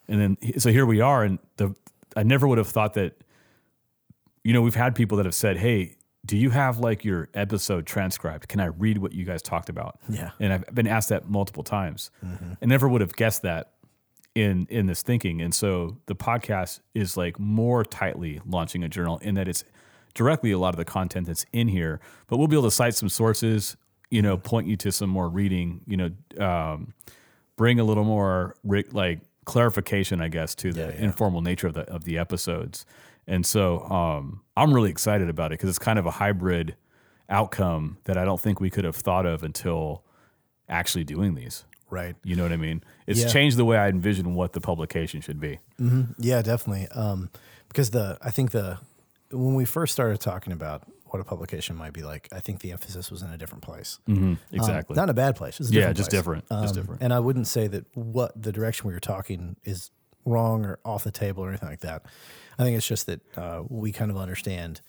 [0.08, 1.74] And then so here we are, and the
[2.14, 3.24] I never would have thought that.
[4.42, 7.86] You know, we've had people that have said, "Hey, do you have like your episode
[7.86, 8.46] transcribed?
[8.48, 10.32] Can I read what you guys talked about?" Yeah.
[10.38, 12.10] and I've been asked that multiple times.
[12.22, 12.52] Mm-hmm.
[12.60, 13.70] I never would have guessed that
[14.34, 15.40] in in this thinking.
[15.40, 19.64] And so the podcast is like more tightly launching a journal in that it's
[20.12, 22.94] directly a lot of the content that's in here, but we'll be able to cite
[22.94, 23.78] some sources,
[24.14, 26.10] you know, point you to some more reading, you know,
[26.46, 26.94] um,
[27.56, 28.56] bring a little more
[28.92, 31.04] like clarification, I guess, to the Yeah, yeah.
[31.04, 32.86] informal nature of the of the episodes.
[33.26, 36.76] And so um, I'm really excited about it because it's kind of a hybrid
[37.28, 40.04] outcome that I don't think we could have thought of until
[40.68, 41.64] actually doing these.
[41.90, 42.16] right.
[42.24, 42.82] You know what I mean?
[43.06, 43.28] It's Yeah.
[43.28, 45.58] changed the way I envision what the publication should be.
[46.18, 46.88] Yeah, definitely.
[46.88, 47.30] Um,
[47.68, 48.78] because the I think the
[49.30, 50.82] when we first started talking about
[51.14, 54.00] what a publication might be like, I think the emphasis was in a different place.
[54.08, 54.96] Um, Exactly.
[54.96, 55.60] not a bad place.
[55.60, 56.18] It's a Yeah, just place.
[56.18, 56.48] different.
[56.48, 57.02] Just Um, different.
[57.02, 59.92] And I wouldn't say that what the direction we were talking is
[60.24, 62.04] wrong or off the table or anything like that.
[62.58, 64.80] I think it's just that uh, we kind of understand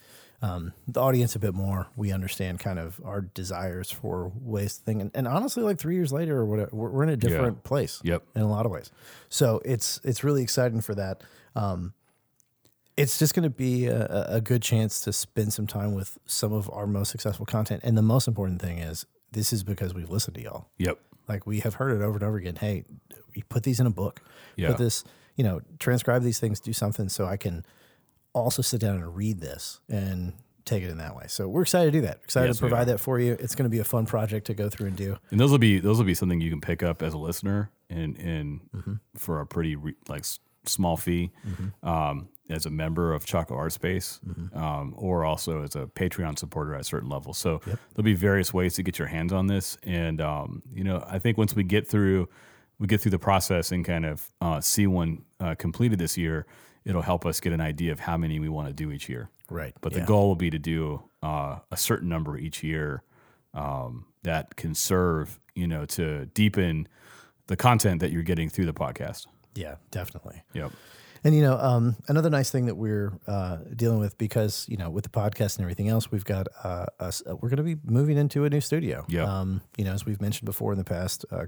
[0.41, 1.89] um, the audience a bit more.
[1.95, 5.01] We understand kind of our desires for ways to think.
[5.01, 8.01] And, and honestly, like three years later or whatever, we're, we're in a different place.
[8.03, 8.23] Yep.
[8.35, 8.89] In a lot of ways.
[9.29, 11.23] So it's it's really exciting for that.
[11.55, 11.93] Um,
[12.97, 16.53] it's just going to be a, a- good chance to spend some time with some
[16.53, 17.81] of our most successful content.
[17.83, 20.67] And the most important thing is this is because we've listened to y'all.
[20.77, 20.99] Yep.
[21.27, 22.55] Like we have heard it over and over again.
[22.55, 22.85] Hey,
[23.35, 24.21] we put these in a book.
[24.55, 24.69] Yeah.
[24.69, 25.03] Put this,
[25.35, 27.65] you know, transcribe these things, do something so I can
[28.33, 31.25] also sit down and read this and take it in that way.
[31.27, 32.21] So we're excited to do that.
[32.23, 33.33] Excited Yes, to provide that for you.
[33.39, 35.17] It's going to be a fun project to go through and do.
[35.31, 37.71] And those will be those will be something you can pick up as a listener
[37.89, 38.93] and and Mm-hmm.
[39.17, 40.25] for a pretty re, like
[40.69, 41.31] small fee
[41.83, 44.57] um, as a member of Shockoe Art Space Mm-hmm.
[44.57, 47.37] um, or also as a Patreon supporter at certain levels.
[47.37, 49.77] So there'll be various ways to get your hands on this.
[49.83, 52.29] And um, you know, I think once we get through
[52.77, 56.45] we get through the process and kind of uh, see one uh, completed this year,
[56.83, 59.29] it'll help us get an idea of how many we want to do each year.
[59.49, 59.73] Right.
[59.81, 59.99] But Yeah.
[59.99, 63.01] the goal will be to do uh, a certain number each year
[63.53, 66.87] um, that can serve, you know, to deepen
[67.47, 69.27] the content that you're getting through the podcast.
[69.55, 70.43] Yeah, definitely.
[70.53, 70.71] Yep.
[71.23, 74.91] And you know, um, another nice thing that we're uh, dealing with because you know,
[74.91, 77.23] with the podcast and everything else, we've got uh, us.
[77.27, 79.03] Uh, we're going to be moving into a new studio.
[79.07, 79.23] Yeah.
[79.23, 81.45] Um, you know, as we've mentioned before in the past, uh,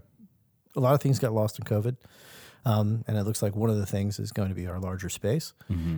[0.76, 1.96] a lot of things got lost in COVID,
[2.66, 5.10] um, and it looks like one of the things is going to be our larger
[5.10, 5.54] space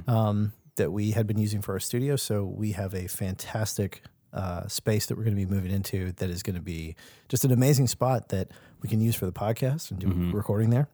[0.08, 2.15] um, that we had been using for our studio.
[2.17, 4.02] So we have a fantastic
[4.34, 6.95] uh, space that we're going to be moving into that is going to be
[7.30, 8.50] just an amazing spot that
[8.82, 10.32] we can use for the podcast and do Mm-hmm.
[10.32, 10.88] recording there.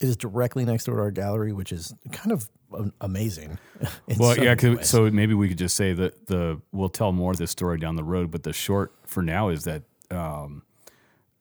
[0.00, 3.58] It is directly next door to our gallery, which is kind of um, amazing.
[4.18, 4.56] Well, yeah.
[4.82, 7.94] So maybe we could just say that the we'll tell more of this story down
[7.96, 10.62] the road, but the short for now is that um,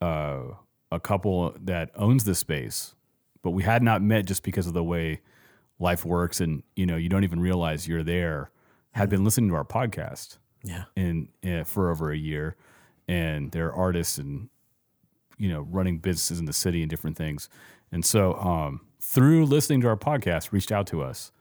[0.01, 0.41] uh,
[0.91, 2.93] a couple that owns the space,
[3.41, 5.21] but we had not met just because of the way
[5.79, 8.51] life works, and you know you don't even realize you're there.
[8.91, 12.55] Had been listening to our podcast yeah, in, in for over a year,
[13.07, 14.49] and they're artists and
[15.37, 17.49] you know running businesses in the city and different things.
[17.91, 21.31] And so um, through listening to our podcast, reached out to us,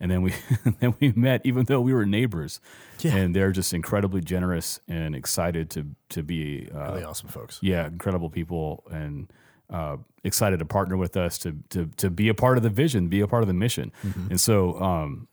[0.00, 0.34] and then we
[0.80, 2.60] then we met, even though we were neighbors.
[3.00, 3.16] Yeah.
[3.16, 7.58] And they're just incredibly generous and excited to to be uh, really awesome folks.
[7.62, 9.32] yeah, incredible people and
[9.70, 13.08] uh, excited to partner with us to to to be a part of the vision,
[13.08, 13.92] be a part of the mission.
[14.30, 15.28] And so, um,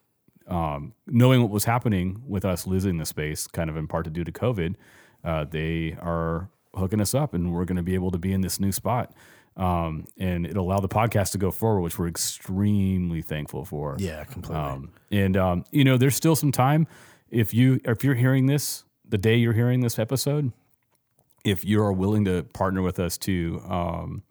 [0.47, 4.11] um, knowing what was happening with us losing the space, kind of in part to
[4.11, 4.75] due to COVID,
[5.23, 8.41] uh, they are hooking us up, and we're going to be able to be in
[8.41, 9.13] this new spot.
[9.57, 13.95] Um, and it'll allow the podcast to go forward, which we're extremely thankful for.
[13.99, 14.61] Yeah, completely.
[14.61, 16.87] Um, and um, you know, there's still some time.
[17.29, 20.51] If you if you're hearing this the day you're hearing this episode,
[21.45, 24.23] if you are willing to partner with us to um,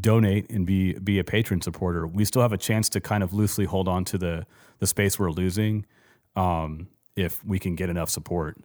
[0.00, 3.34] donate and be be a patron supporter, we still have a chance to kind of
[3.34, 4.46] loosely hold on to the
[4.78, 5.84] the space we're losing.
[6.36, 8.58] Um, if we can get enough support,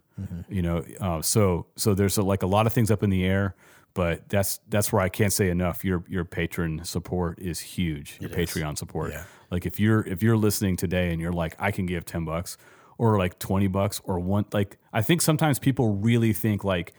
[0.48, 3.24] you know, uh, so so there's a, like a lot of things up in the
[3.24, 3.54] air,
[3.94, 5.84] but that's that's where I can't say enough.
[5.84, 8.18] Your your patron support is huge.
[8.20, 9.24] Your Patreon support, Yeah.
[9.50, 12.56] like if you're if you're listening today and you're like, I can give ten bucks
[12.98, 16.92] or like twenty bucks or one, like I think sometimes people really think like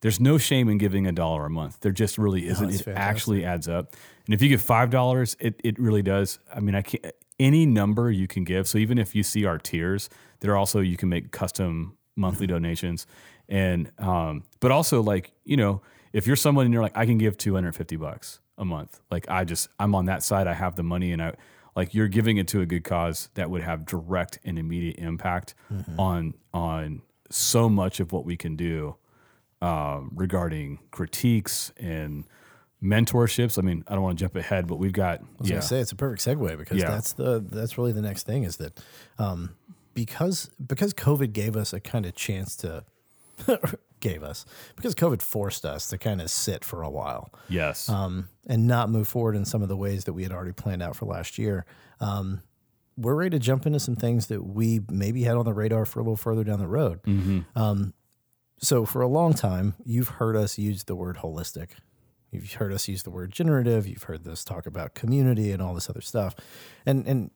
[0.00, 1.80] there's no shame in giving a dollar a month.
[1.80, 2.68] There just really isn't.
[2.68, 3.08] it's it fantastic.
[3.10, 3.94] actually adds up.
[4.26, 6.38] And if you give five dollars, it it really does.
[6.54, 7.06] I mean, I can't
[7.40, 8.68] any number you can give.
[8.68, 10.08] So even if you see our tiers,
[10.40, 13.06] there are also you can make custom monthly donations.
[13.48, 17.18] And um, but also like you know, if you're someone and you're like, I can
[17.18, 19.00] give 250 bucks a month.
[19.10, 20.46] Like I just I'm on that side.
[20.46, 21.34] I have the money and I
[21.76, 25.54] like you're giving it to a good cause that would have direct and immediate impact
[25.98, 28.96] on on so much of what we can do
[29.60, 32.24] um, regarding critiques and
[32.82, 33.58] mentorships.
[33.58, 35.66] I mean, I don't want to jump ahead, but we've got I was yeah, gonna
[35.66, 36.90] say it's a perfect segue because Yeah.
[36.90, 38.78] that's the that's really the next thing is that
[39.18, 39.56] um,
[39.94, 42.84] because because COVID gave us a kind of chance to
[44.00, 44.44] gave us
[44.76, 48.90] because COVID forced us to kind of sit for a while yes, um, and not
[48.90, 51.38] move forward in some of the ways that we had already planned out for last
[51.38, 51.64] year.
[52.00, 52.42] Um,
[52.96, 55.98] we're ready to jump into some things that we maybe had on the radar for
[55.98, 57.00] a little further down the road.
[57.56, 57.92] Um,
[58.58, 61.70] so for a long time, you've heard us use the word holistic.
[62.30, 63.86] You've heard us use the word generative.
[63.86, 66.34] You've heard us talk about community and all this other stuff,
[66.86, 67.30] and and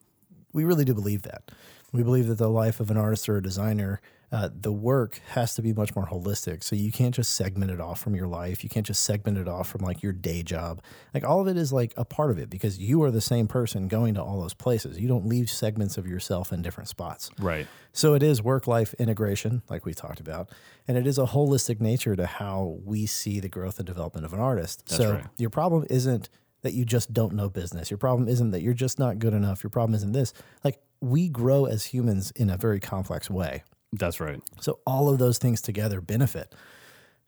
[0.53, 1.51] we really do believe that.
[1.92, 5.55] We believe that the life of an artist or a designer, uh, the work has
[5.55, 6.62] to be much more holistic.
[6.62, 8.62] So you can't just segment it off from your life.
[8.62, 10.83] You can't just segment it off from like your day job.
[11.14, 13.48] Like all of it is like a part of it because you are the same
[13.48, 14.98] person going to all those places.
[14.98, 17.31] You don't leave segments of yourself in different spots.
[17.38, 20.51] right, So it is work life integration, like we talked about,
[20.87, 24.35] and it is a holistic nature to how we see the growth and development of
[24.35, 24.90] an artist.
[24.90, 25.24] so right.
[25.38, 26.29] your problem isn't
[26.62, 27.90] that you just don't know business.
[27.90, 29.62] Your problem isn't that you're just not good enough.
[29.62, 30.33] Your problem isn't this.
[30.64, 33.63] Like we grow as humans in a very complex way.
[33.93, 34.41] that's right.
[34.61, 36.55] So all of those things together benefit.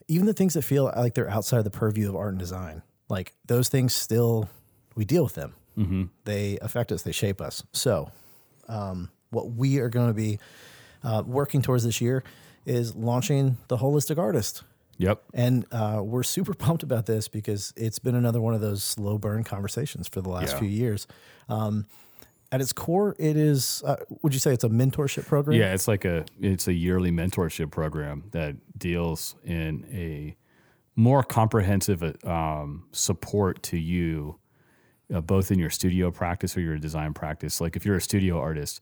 [0.09, 2.83] Even the things that feel like they're outside of the purview of art and design,
[3.09, 4.49] like those things still,
[4.97, 5.55] we deal with them.
[5.79, 6.05] Mm-hmm.
[6.25, 7.63] They affect us, they shape us.
[7.73, 8.11] So,
[8.69, 10.39] um, what we are going to be
[11.05, 12.25] uh, working towards this year
[12.67, 14.65] is launching the Holistic Artist.
[14.99, 15.23] Yep.
[15.33, 19.17] And uh, we're super pumped about this because it's been another one of those slow
[19.17, 20.59] burn conversations for the last Yeah.
[20.59, 21.07] few years.
[21.49, 21.87] Um,
[22.53, 25.59] at its core, it is, uh, would you say it's a mentorship program?
[25.59, 30.37] Yeah, it's like a it's a yearly mentorship program that deals in a
[30.97, 34.39] more comprehensive um, support to you,
[35.15, 37.61] uh, both in your studio practice or your design practice.
[37.61, 38.81] Like if you're a studio artist,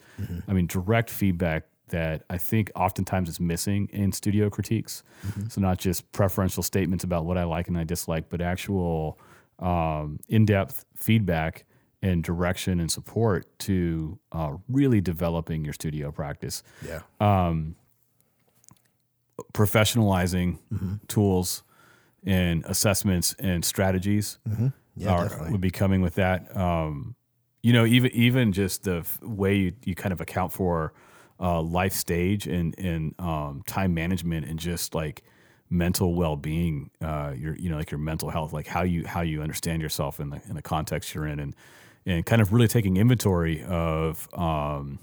[0.49, 5.03] I mean, direct feedback that I think oftentimes is missing in studio critiques.
[5.49, 9.19] So not just preferential statements about what I like and I dislike, but actual
[9.59, 11.65] um, in-depth feedback
[12.03, 17.01] and direction and support to uh, really developing your studio practice Yeah.
[19.53, 20.95] professionalizing Mm-hmm.
[21.09, 21.63] tools
[22.25, 24.69] and assessments and strategies Mm-hmm.
[24.97, 25.53] Yeah, are, definitely.
[25.53, 26.57] would be coming with that.
[26.57, 27.15] Um,
[27.63, 30.93] you know, even even just the f- way you, you kind of account for
[31.39, 35.23] uh, life stage and and um, time management and just like
[35.71, 39.21] mental well being, uh, your you know like your mental health, like how you how
[39.21, 41.55] you understand yourself in the in the context you're in, and
[42.09, 44.99] and kind of really taking inventory of um,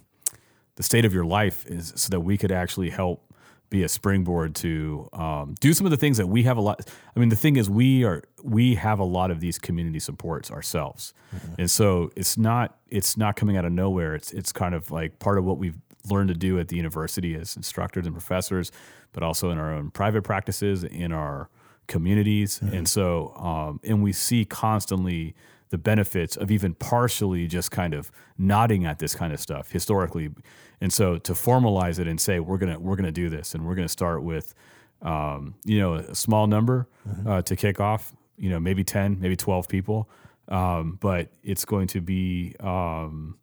[0.75, 3.21] the state of your life is so that we could actually help
[3.69, 6.89] be a springboard to um, do some of the things that we have a lot.
[7.15, 10.51] I mean, the thing is, we are we have a lot of these community supports
[10.51, 11.13] ourselves,
[11.57, 14.15] and so it's not it's not coming out of nowhere.
[14.15, 15.77] It's it's kind of like part of what we've
[16.09, 18.71] learned to do at the university as instructors and professors,
[19.13, 21.49] but also in our own private practices, in our
[21.87, 25.35] communities, and so um, and we see constantly
[25.75, 30.29] the benefits of even partially just kind of nodding at this kind of stuff historically.
[30.79, 33.75] And so to formalize it and say we're gonna we're gonna do this and we're
[33.75, 34.53] gonna start with
[35.01, 36.87] um, you know a small number
[37.27, 40.09] uh, to kick off you know maybe 10 maybe 12 people.
[40.47, 43.37] Um, but it's going to be um,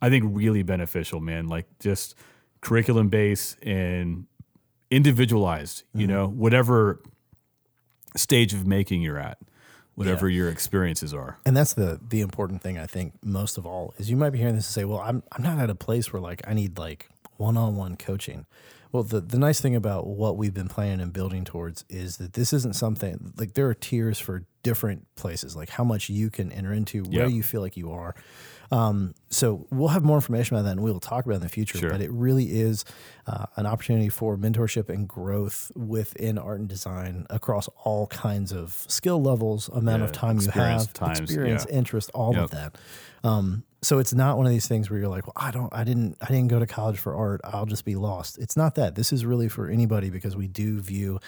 [0.00, 1.48] i think really beneficial man.
[1.48, 2.14] Like just
[2.62, 4.24] curriculum based and
[4.90, 7.02] individualized you know whatever
[8.16, 9.36] stage of making you're at
[9.98, 13.94] whatever your experiences are And that's the the important thing I think most of all
[13.98, 16.12] is you might be hearing this and say, well, I'm I'm not at a place
[16.12, 18.46] where like I need like one on one coaching.
[18.92, 22.32] Well, the the nice thing about what we've been planning and building towards is that
[22.32, 26.50] this isn't something like there are tiers for different places, like how much you can
[26.52, 28.14] enter into, where you feel like you are.
[28.70, 31.42] Um, so we'll have more information about that and we will talk about it in
[31.42, 31.78] the future.
[31.78, 31.90] Sure.
[31.90, 32.84] But it really is
[33.26, 38.84] uh, an opportunity for mentorship and growth within art and design across all kinds of
[38.88, 41.76] skill levels, amount of time you have, times, experience, yeah.
[41.76, 42.44] interest, all Yep.
[42.44, 42.78] of that.
[43.24, 45.84] Um, so it's not one of these things where you're like, well, I don't, I
[45.84, 47.40] didn't, I didn't go to college for art.
[47.44, 48.38] I'll just be lost.
[48.38, 48.96] It's not that.
[48.96, 51.20] This is really for anybody because we do view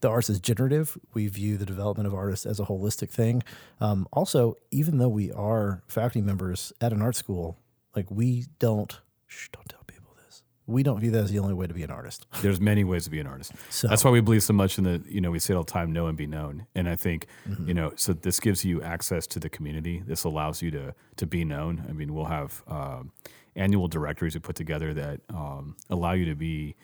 [0.00, 0.96] the arts as generative.
[1.14, 3.42] We view the development of artists as a holistic thing.
[3.80, 7.58] Um, also, even though we are faculty members at an art school,
[7.94, 10.42] like we don't, shh, don't tell people this.
[10.66, 12.26] We don't view that as the only way to be an artist.
[12.42, 13.52] there's many ways to be an artist.
[13.68, 15.64] So- That's why we believe so much in the, you know, we say it all
[15.64, 16.66] the time, know and be known.
[16.74, 17.68] And I think, Mm-hmm.
[17.68, 20.02] you know, so this gives you access to the community.
[20.06, 21.84] This allows you to to be known.
[21.88, 23.12] I mean, we'll have um,
[23.56, 26.76] annual directories we put together that um, allow you to be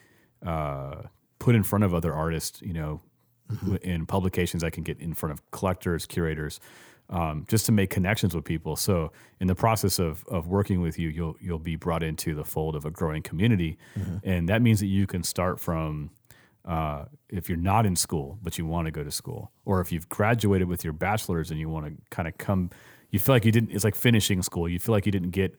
[0.45, 1.03] uh,
[1.47, 3.01] put in front of other artists, you know,
[3.49, 3.75] Mm-hmm.
[3.91, 6.59] in publications I can get in front of collectors, curators,
[7.09, 8.75] um, just to make connections with people.
[8.75, 12.43] So in the process of, of working with you, you'll you'll be brought into the
[12.43, 13.77] fold of a growing community,
[14.31, 16.09] and that means that you can start from
[16.65, 19.93] uh, if you're not in school but you want to go to school, or if
[19.93, 22.69] you've graduated with your bachelor's and you want to kind of come,
[23.11, 23.71] you feel like you didn't.
[23.71, 24.67] It's like finishing school.
[24.67, 25.51] You feel like you didn't get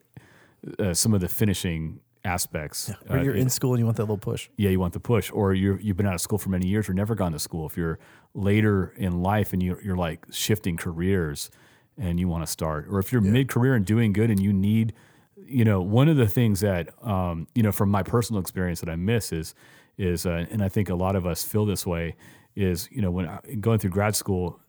[0.79, 2.93] uh, some of the finishing aspects.
[3.09, 4.49] Or uh, you're in school and you want that little push.
[4.57, 6.88] yeah, you want the push, or you're you've been out of school for many years
[6.88, 7.67] or never gone to school.
[7.67, 7.99] If you're
[8.35, 11.51] later in life and you're, you're like shifting careers
[11.97, 14.53] and you want to start, or if you're mid career and doing good and you
[14.53, 14.93] need,
[15.37, 18.91] you know, one of the things that um, you know from my personal experience that
[18.91, 19.55] I miss is
[19.97, 22.14] is, uh, and I think a lot of us feel this way
[22.55, 24.61] is you know when I, going through grad school,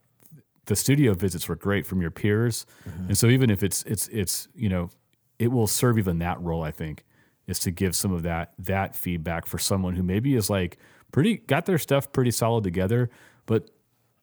[0.65, 2.65] the studio visits were great from your peers,
[3.08, 4.89] and so even if it's it's it's you know
[5.38, 6.63] it will serve even that role.
[6.63, 7.06] I think
[7.49, 10.77] is to give some of that that feedback for someone who maybe is like
[11.12, 13.09] pretty got their stuff pretty solid together,
[13.45, 13.69] but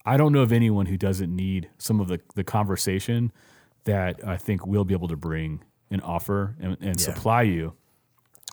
[0.05, 3.33] I don't know of anyone who doesn't need some of the the conversation
[3.85, 7.05] that I think we'll be able to bring and offer and, and Yeah.
[7.15, 7.75] supply you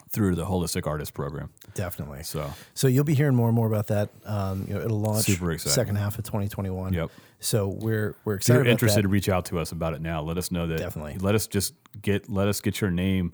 [0.09, 1.49] through the holistic artist program.
[1.73, 2.21] Definitely.
[2.23, 4.09] So So you'll be hearing more and more about that.
[4.25, 5.73] Um, you know, it'll launch Super excited.
[5.73, 6.93] second half of 2021.
[6.93, 7.09] Yep.
[7.39, 8.53] So we're we're if excited.
[8.53, 9.09] you're about interested, that.
[9.09, 10.21] reach out to us about it now.
[10.21, 10.77] Let us know that.
[10.77, 11.17] Definitely.
[11.19, 13.33] Let us just get let us get your name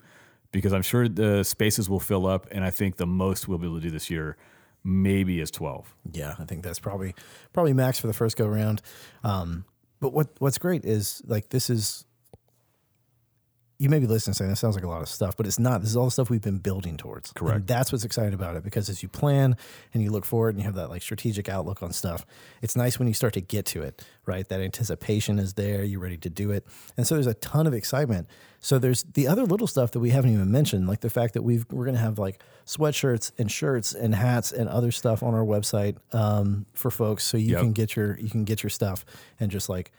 [0.52, 3.66] because I'm sure the spaces will fill up, and I think the most we'll be
[3.66, 4.36] able to do this year
[4.82, 5.94] maybe is 12.
[6.12, 7.14] Yeah, I think that's probably
[7.52, 8.82] probably max for the first go round.
[9.22, 9.64] Um,
[10.00, 12.04] but what what's great is like this is
[13.80, 15.80] you may be listening saying that sounds like a lot of stuff, but it's not.
[15.80, 17.32] This is all the stuff we've been building towards.
[17.32, 17.56] Correct.
[17.56, 19.56] And that's what's exciting about it because as you plan
[19.94, 22.26] and you look forward and you have that like strategic outlook on stuff,
[22.60, 24.46] it's nice when you start to get to it, right?
[24.50, 26.66] That anticipation is there, you're ready to do it.
[26.98, 28.28] And so there's a ton of excitement.
[28.60, 31.40] So there's the other little stuff that we haven't even mentioned, like the fact that
[31.42, 35.44] we've we're gonna have like sweatshirts and shirts and hats and other stuff on our
[35.44, 37.60] website um, for folks so you Yep.
[37.60, 39.06] can get your you can get your stuff
[39.40, 39.90] and just like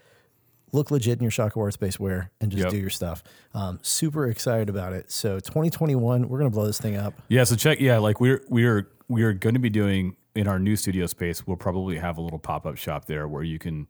[0.71, 2.71] look legit in your Shockoe Art Space wear and just Yep.
[2.71, 3.23] do your stuff.
[3.53, 5.11] Um, super excited about it.
[5.11, 7.13] So 2021, we're gonna blow this thing up.
[7.27, 7.79] Yeah, so check.
[7.79, 11.45] Yeah, like we're we're we're going to be doing in our new studio space.
[11.45, 13.87] We'll probably have a little pop up shop there where you can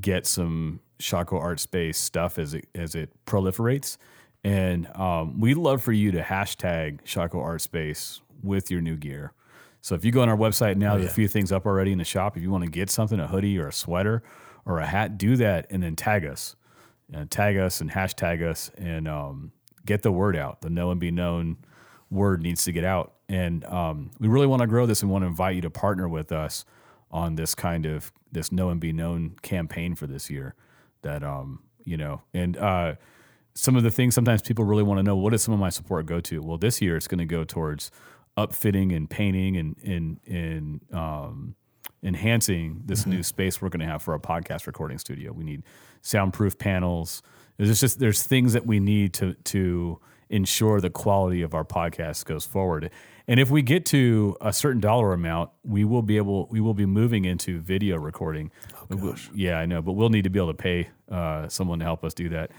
[0.00, 3.98] get some Shockoe Art Space stuff as it as it proliferates.
[4.44, 9.32] And um, we'd love for you to hashtag Shockoe Art Space with your new gear.
[9.80, 11.98] So if you go on our website now, there's a few things up already in
[11.98, 12.36] the shop.
[12.36, 14.22] If you want to get something, a hoodie or a sweater
[14.66, 16.56] or a hat, do that and then tag us.
[17.12, 19.52] And tag us and hashtag us and um,
[19.86, 20.60] get the word out.
[20.60, 21.58] The know and be known
[22.10, 23.14] word needs to get out.
[23.28, 26.08] And um, we really want to grow this and want to invite you to partner
[26.08, 26.64] with us
[27.10, 30.54] on this kind of this know and be known campaign for this year.
[31.02, 32.94] That um, you know, and uh,
[33.54, 35.70] some of the things sometimes people really want to know what does some of my
[35.70, 36.42] support go to?
[36.42, 37.90] Well, this year it's going to go towards
[38.36, 41.54] upfitting and painting and and and um,
[42.06, 43.10] enhancing this Mm-hmm.
[43.10, 45.32] new space we're going to have for our podcast recording studio.
[45.32, 45.62] We need
[46.02, 47.22] soundproof panels.
[47.58, 49.98] There's just there's things that we need to to
[50.28, 52.90] ensure the quality of our podcast goes forward.
[53.28, 56.74] And if we get to a certain dollar amount, we will be able we will
[56.74, 58.50] be moving into video recording.
[58.88, 61.84] Will- yeah, I know, but we'll need to be able to pay uh, someone to
[61.84, 62.50] help us do that.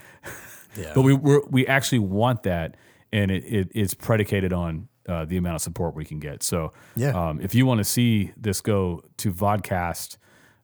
[0.76, 0.92] Yeah.
[0.94, 2.76] But we we're, we actually want that,
[3.12, 6.42] and it, it it's predicated on uh, the amount of support we can get.
[6.42, 7.10] So Yeah.
[7.10, 10.16] um, if you want to see this go to vodcast,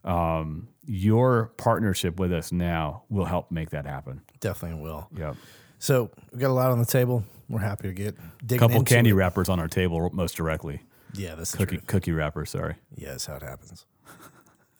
[0.04, 4.20] um, your partnership with us now will help make that happen.
[4.40, 5.08] Definitely will.
[5.16, 5.36] Yep.
[5.78, 7.24] So we've got a lot on the table.
[7.48, 8.16] We're happy to get
[8.50, 9.14] A couple into candy it.
[9.14, 10.82] wrappers on our table most directly.
[11.14, 11.84] Yeah, this is Cookie true.
[11.86, 12.50] cookie wrappers.
[12.50, 12.74] Sorry.
[12.96, 13.86] Yeah, that's how it happens.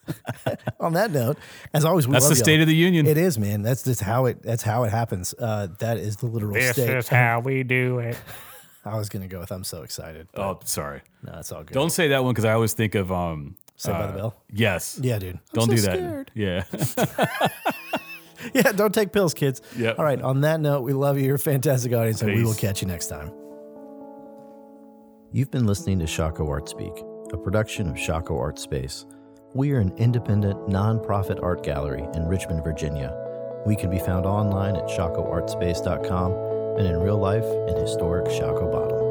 [0.79, 1.37] on that note,
[1.73, 2.61] as always, we That's love the State y'all.
[2.63, 3.07] of the Union.
[3.07, 3.61] It is, man.
[3.63, 4.43] That's just how it.
[4.43, 5.33] That's how it happens.
[5.37, 6.89] Uh, that is the literal This state.
[6.95, 8.17] is how we do it.
[8.85, 9.51] I was gonna go with.
[9.51, 10.27] I'm so excited.
[10.35, 11.01] oh, sorry.
[11.23, 11.73] no, it's all good.
[11.73, 13.57] Don't say that one because I always think of um.
[13.77, 14.43] Saved by uh, the Bell?
[14.53, 14.97] Yes.
[15.01, 15.35] Yeah, dude.
[15.35, 15.97] I'm Don't so do that.
[15.97, 16.31] scared.
[16.33, 17.49] Yeah.
[18.53, 19.61] Yeah, don't take pills, kids.
[19.77, 19.97] Yep.
[19.97, 20.21] All right.
[20.21, 21.25] On that note, we love you.
[21.25, 23.31] You're a fantastic audience, and we will catch you next time.
[25.31, 26.93] You've been listening to Shockoe Art Speak,
[27.33, 29.05] a production of Shockoe Art Space.
[29.53, 33.13] We are an independent, nonprofit art gallery in Richmond, Virginia.
[33.65, 36.31] We can be found online at shockoeartspace.com
[36.77, 39.04] and in real life in historic Shockoe Bottom.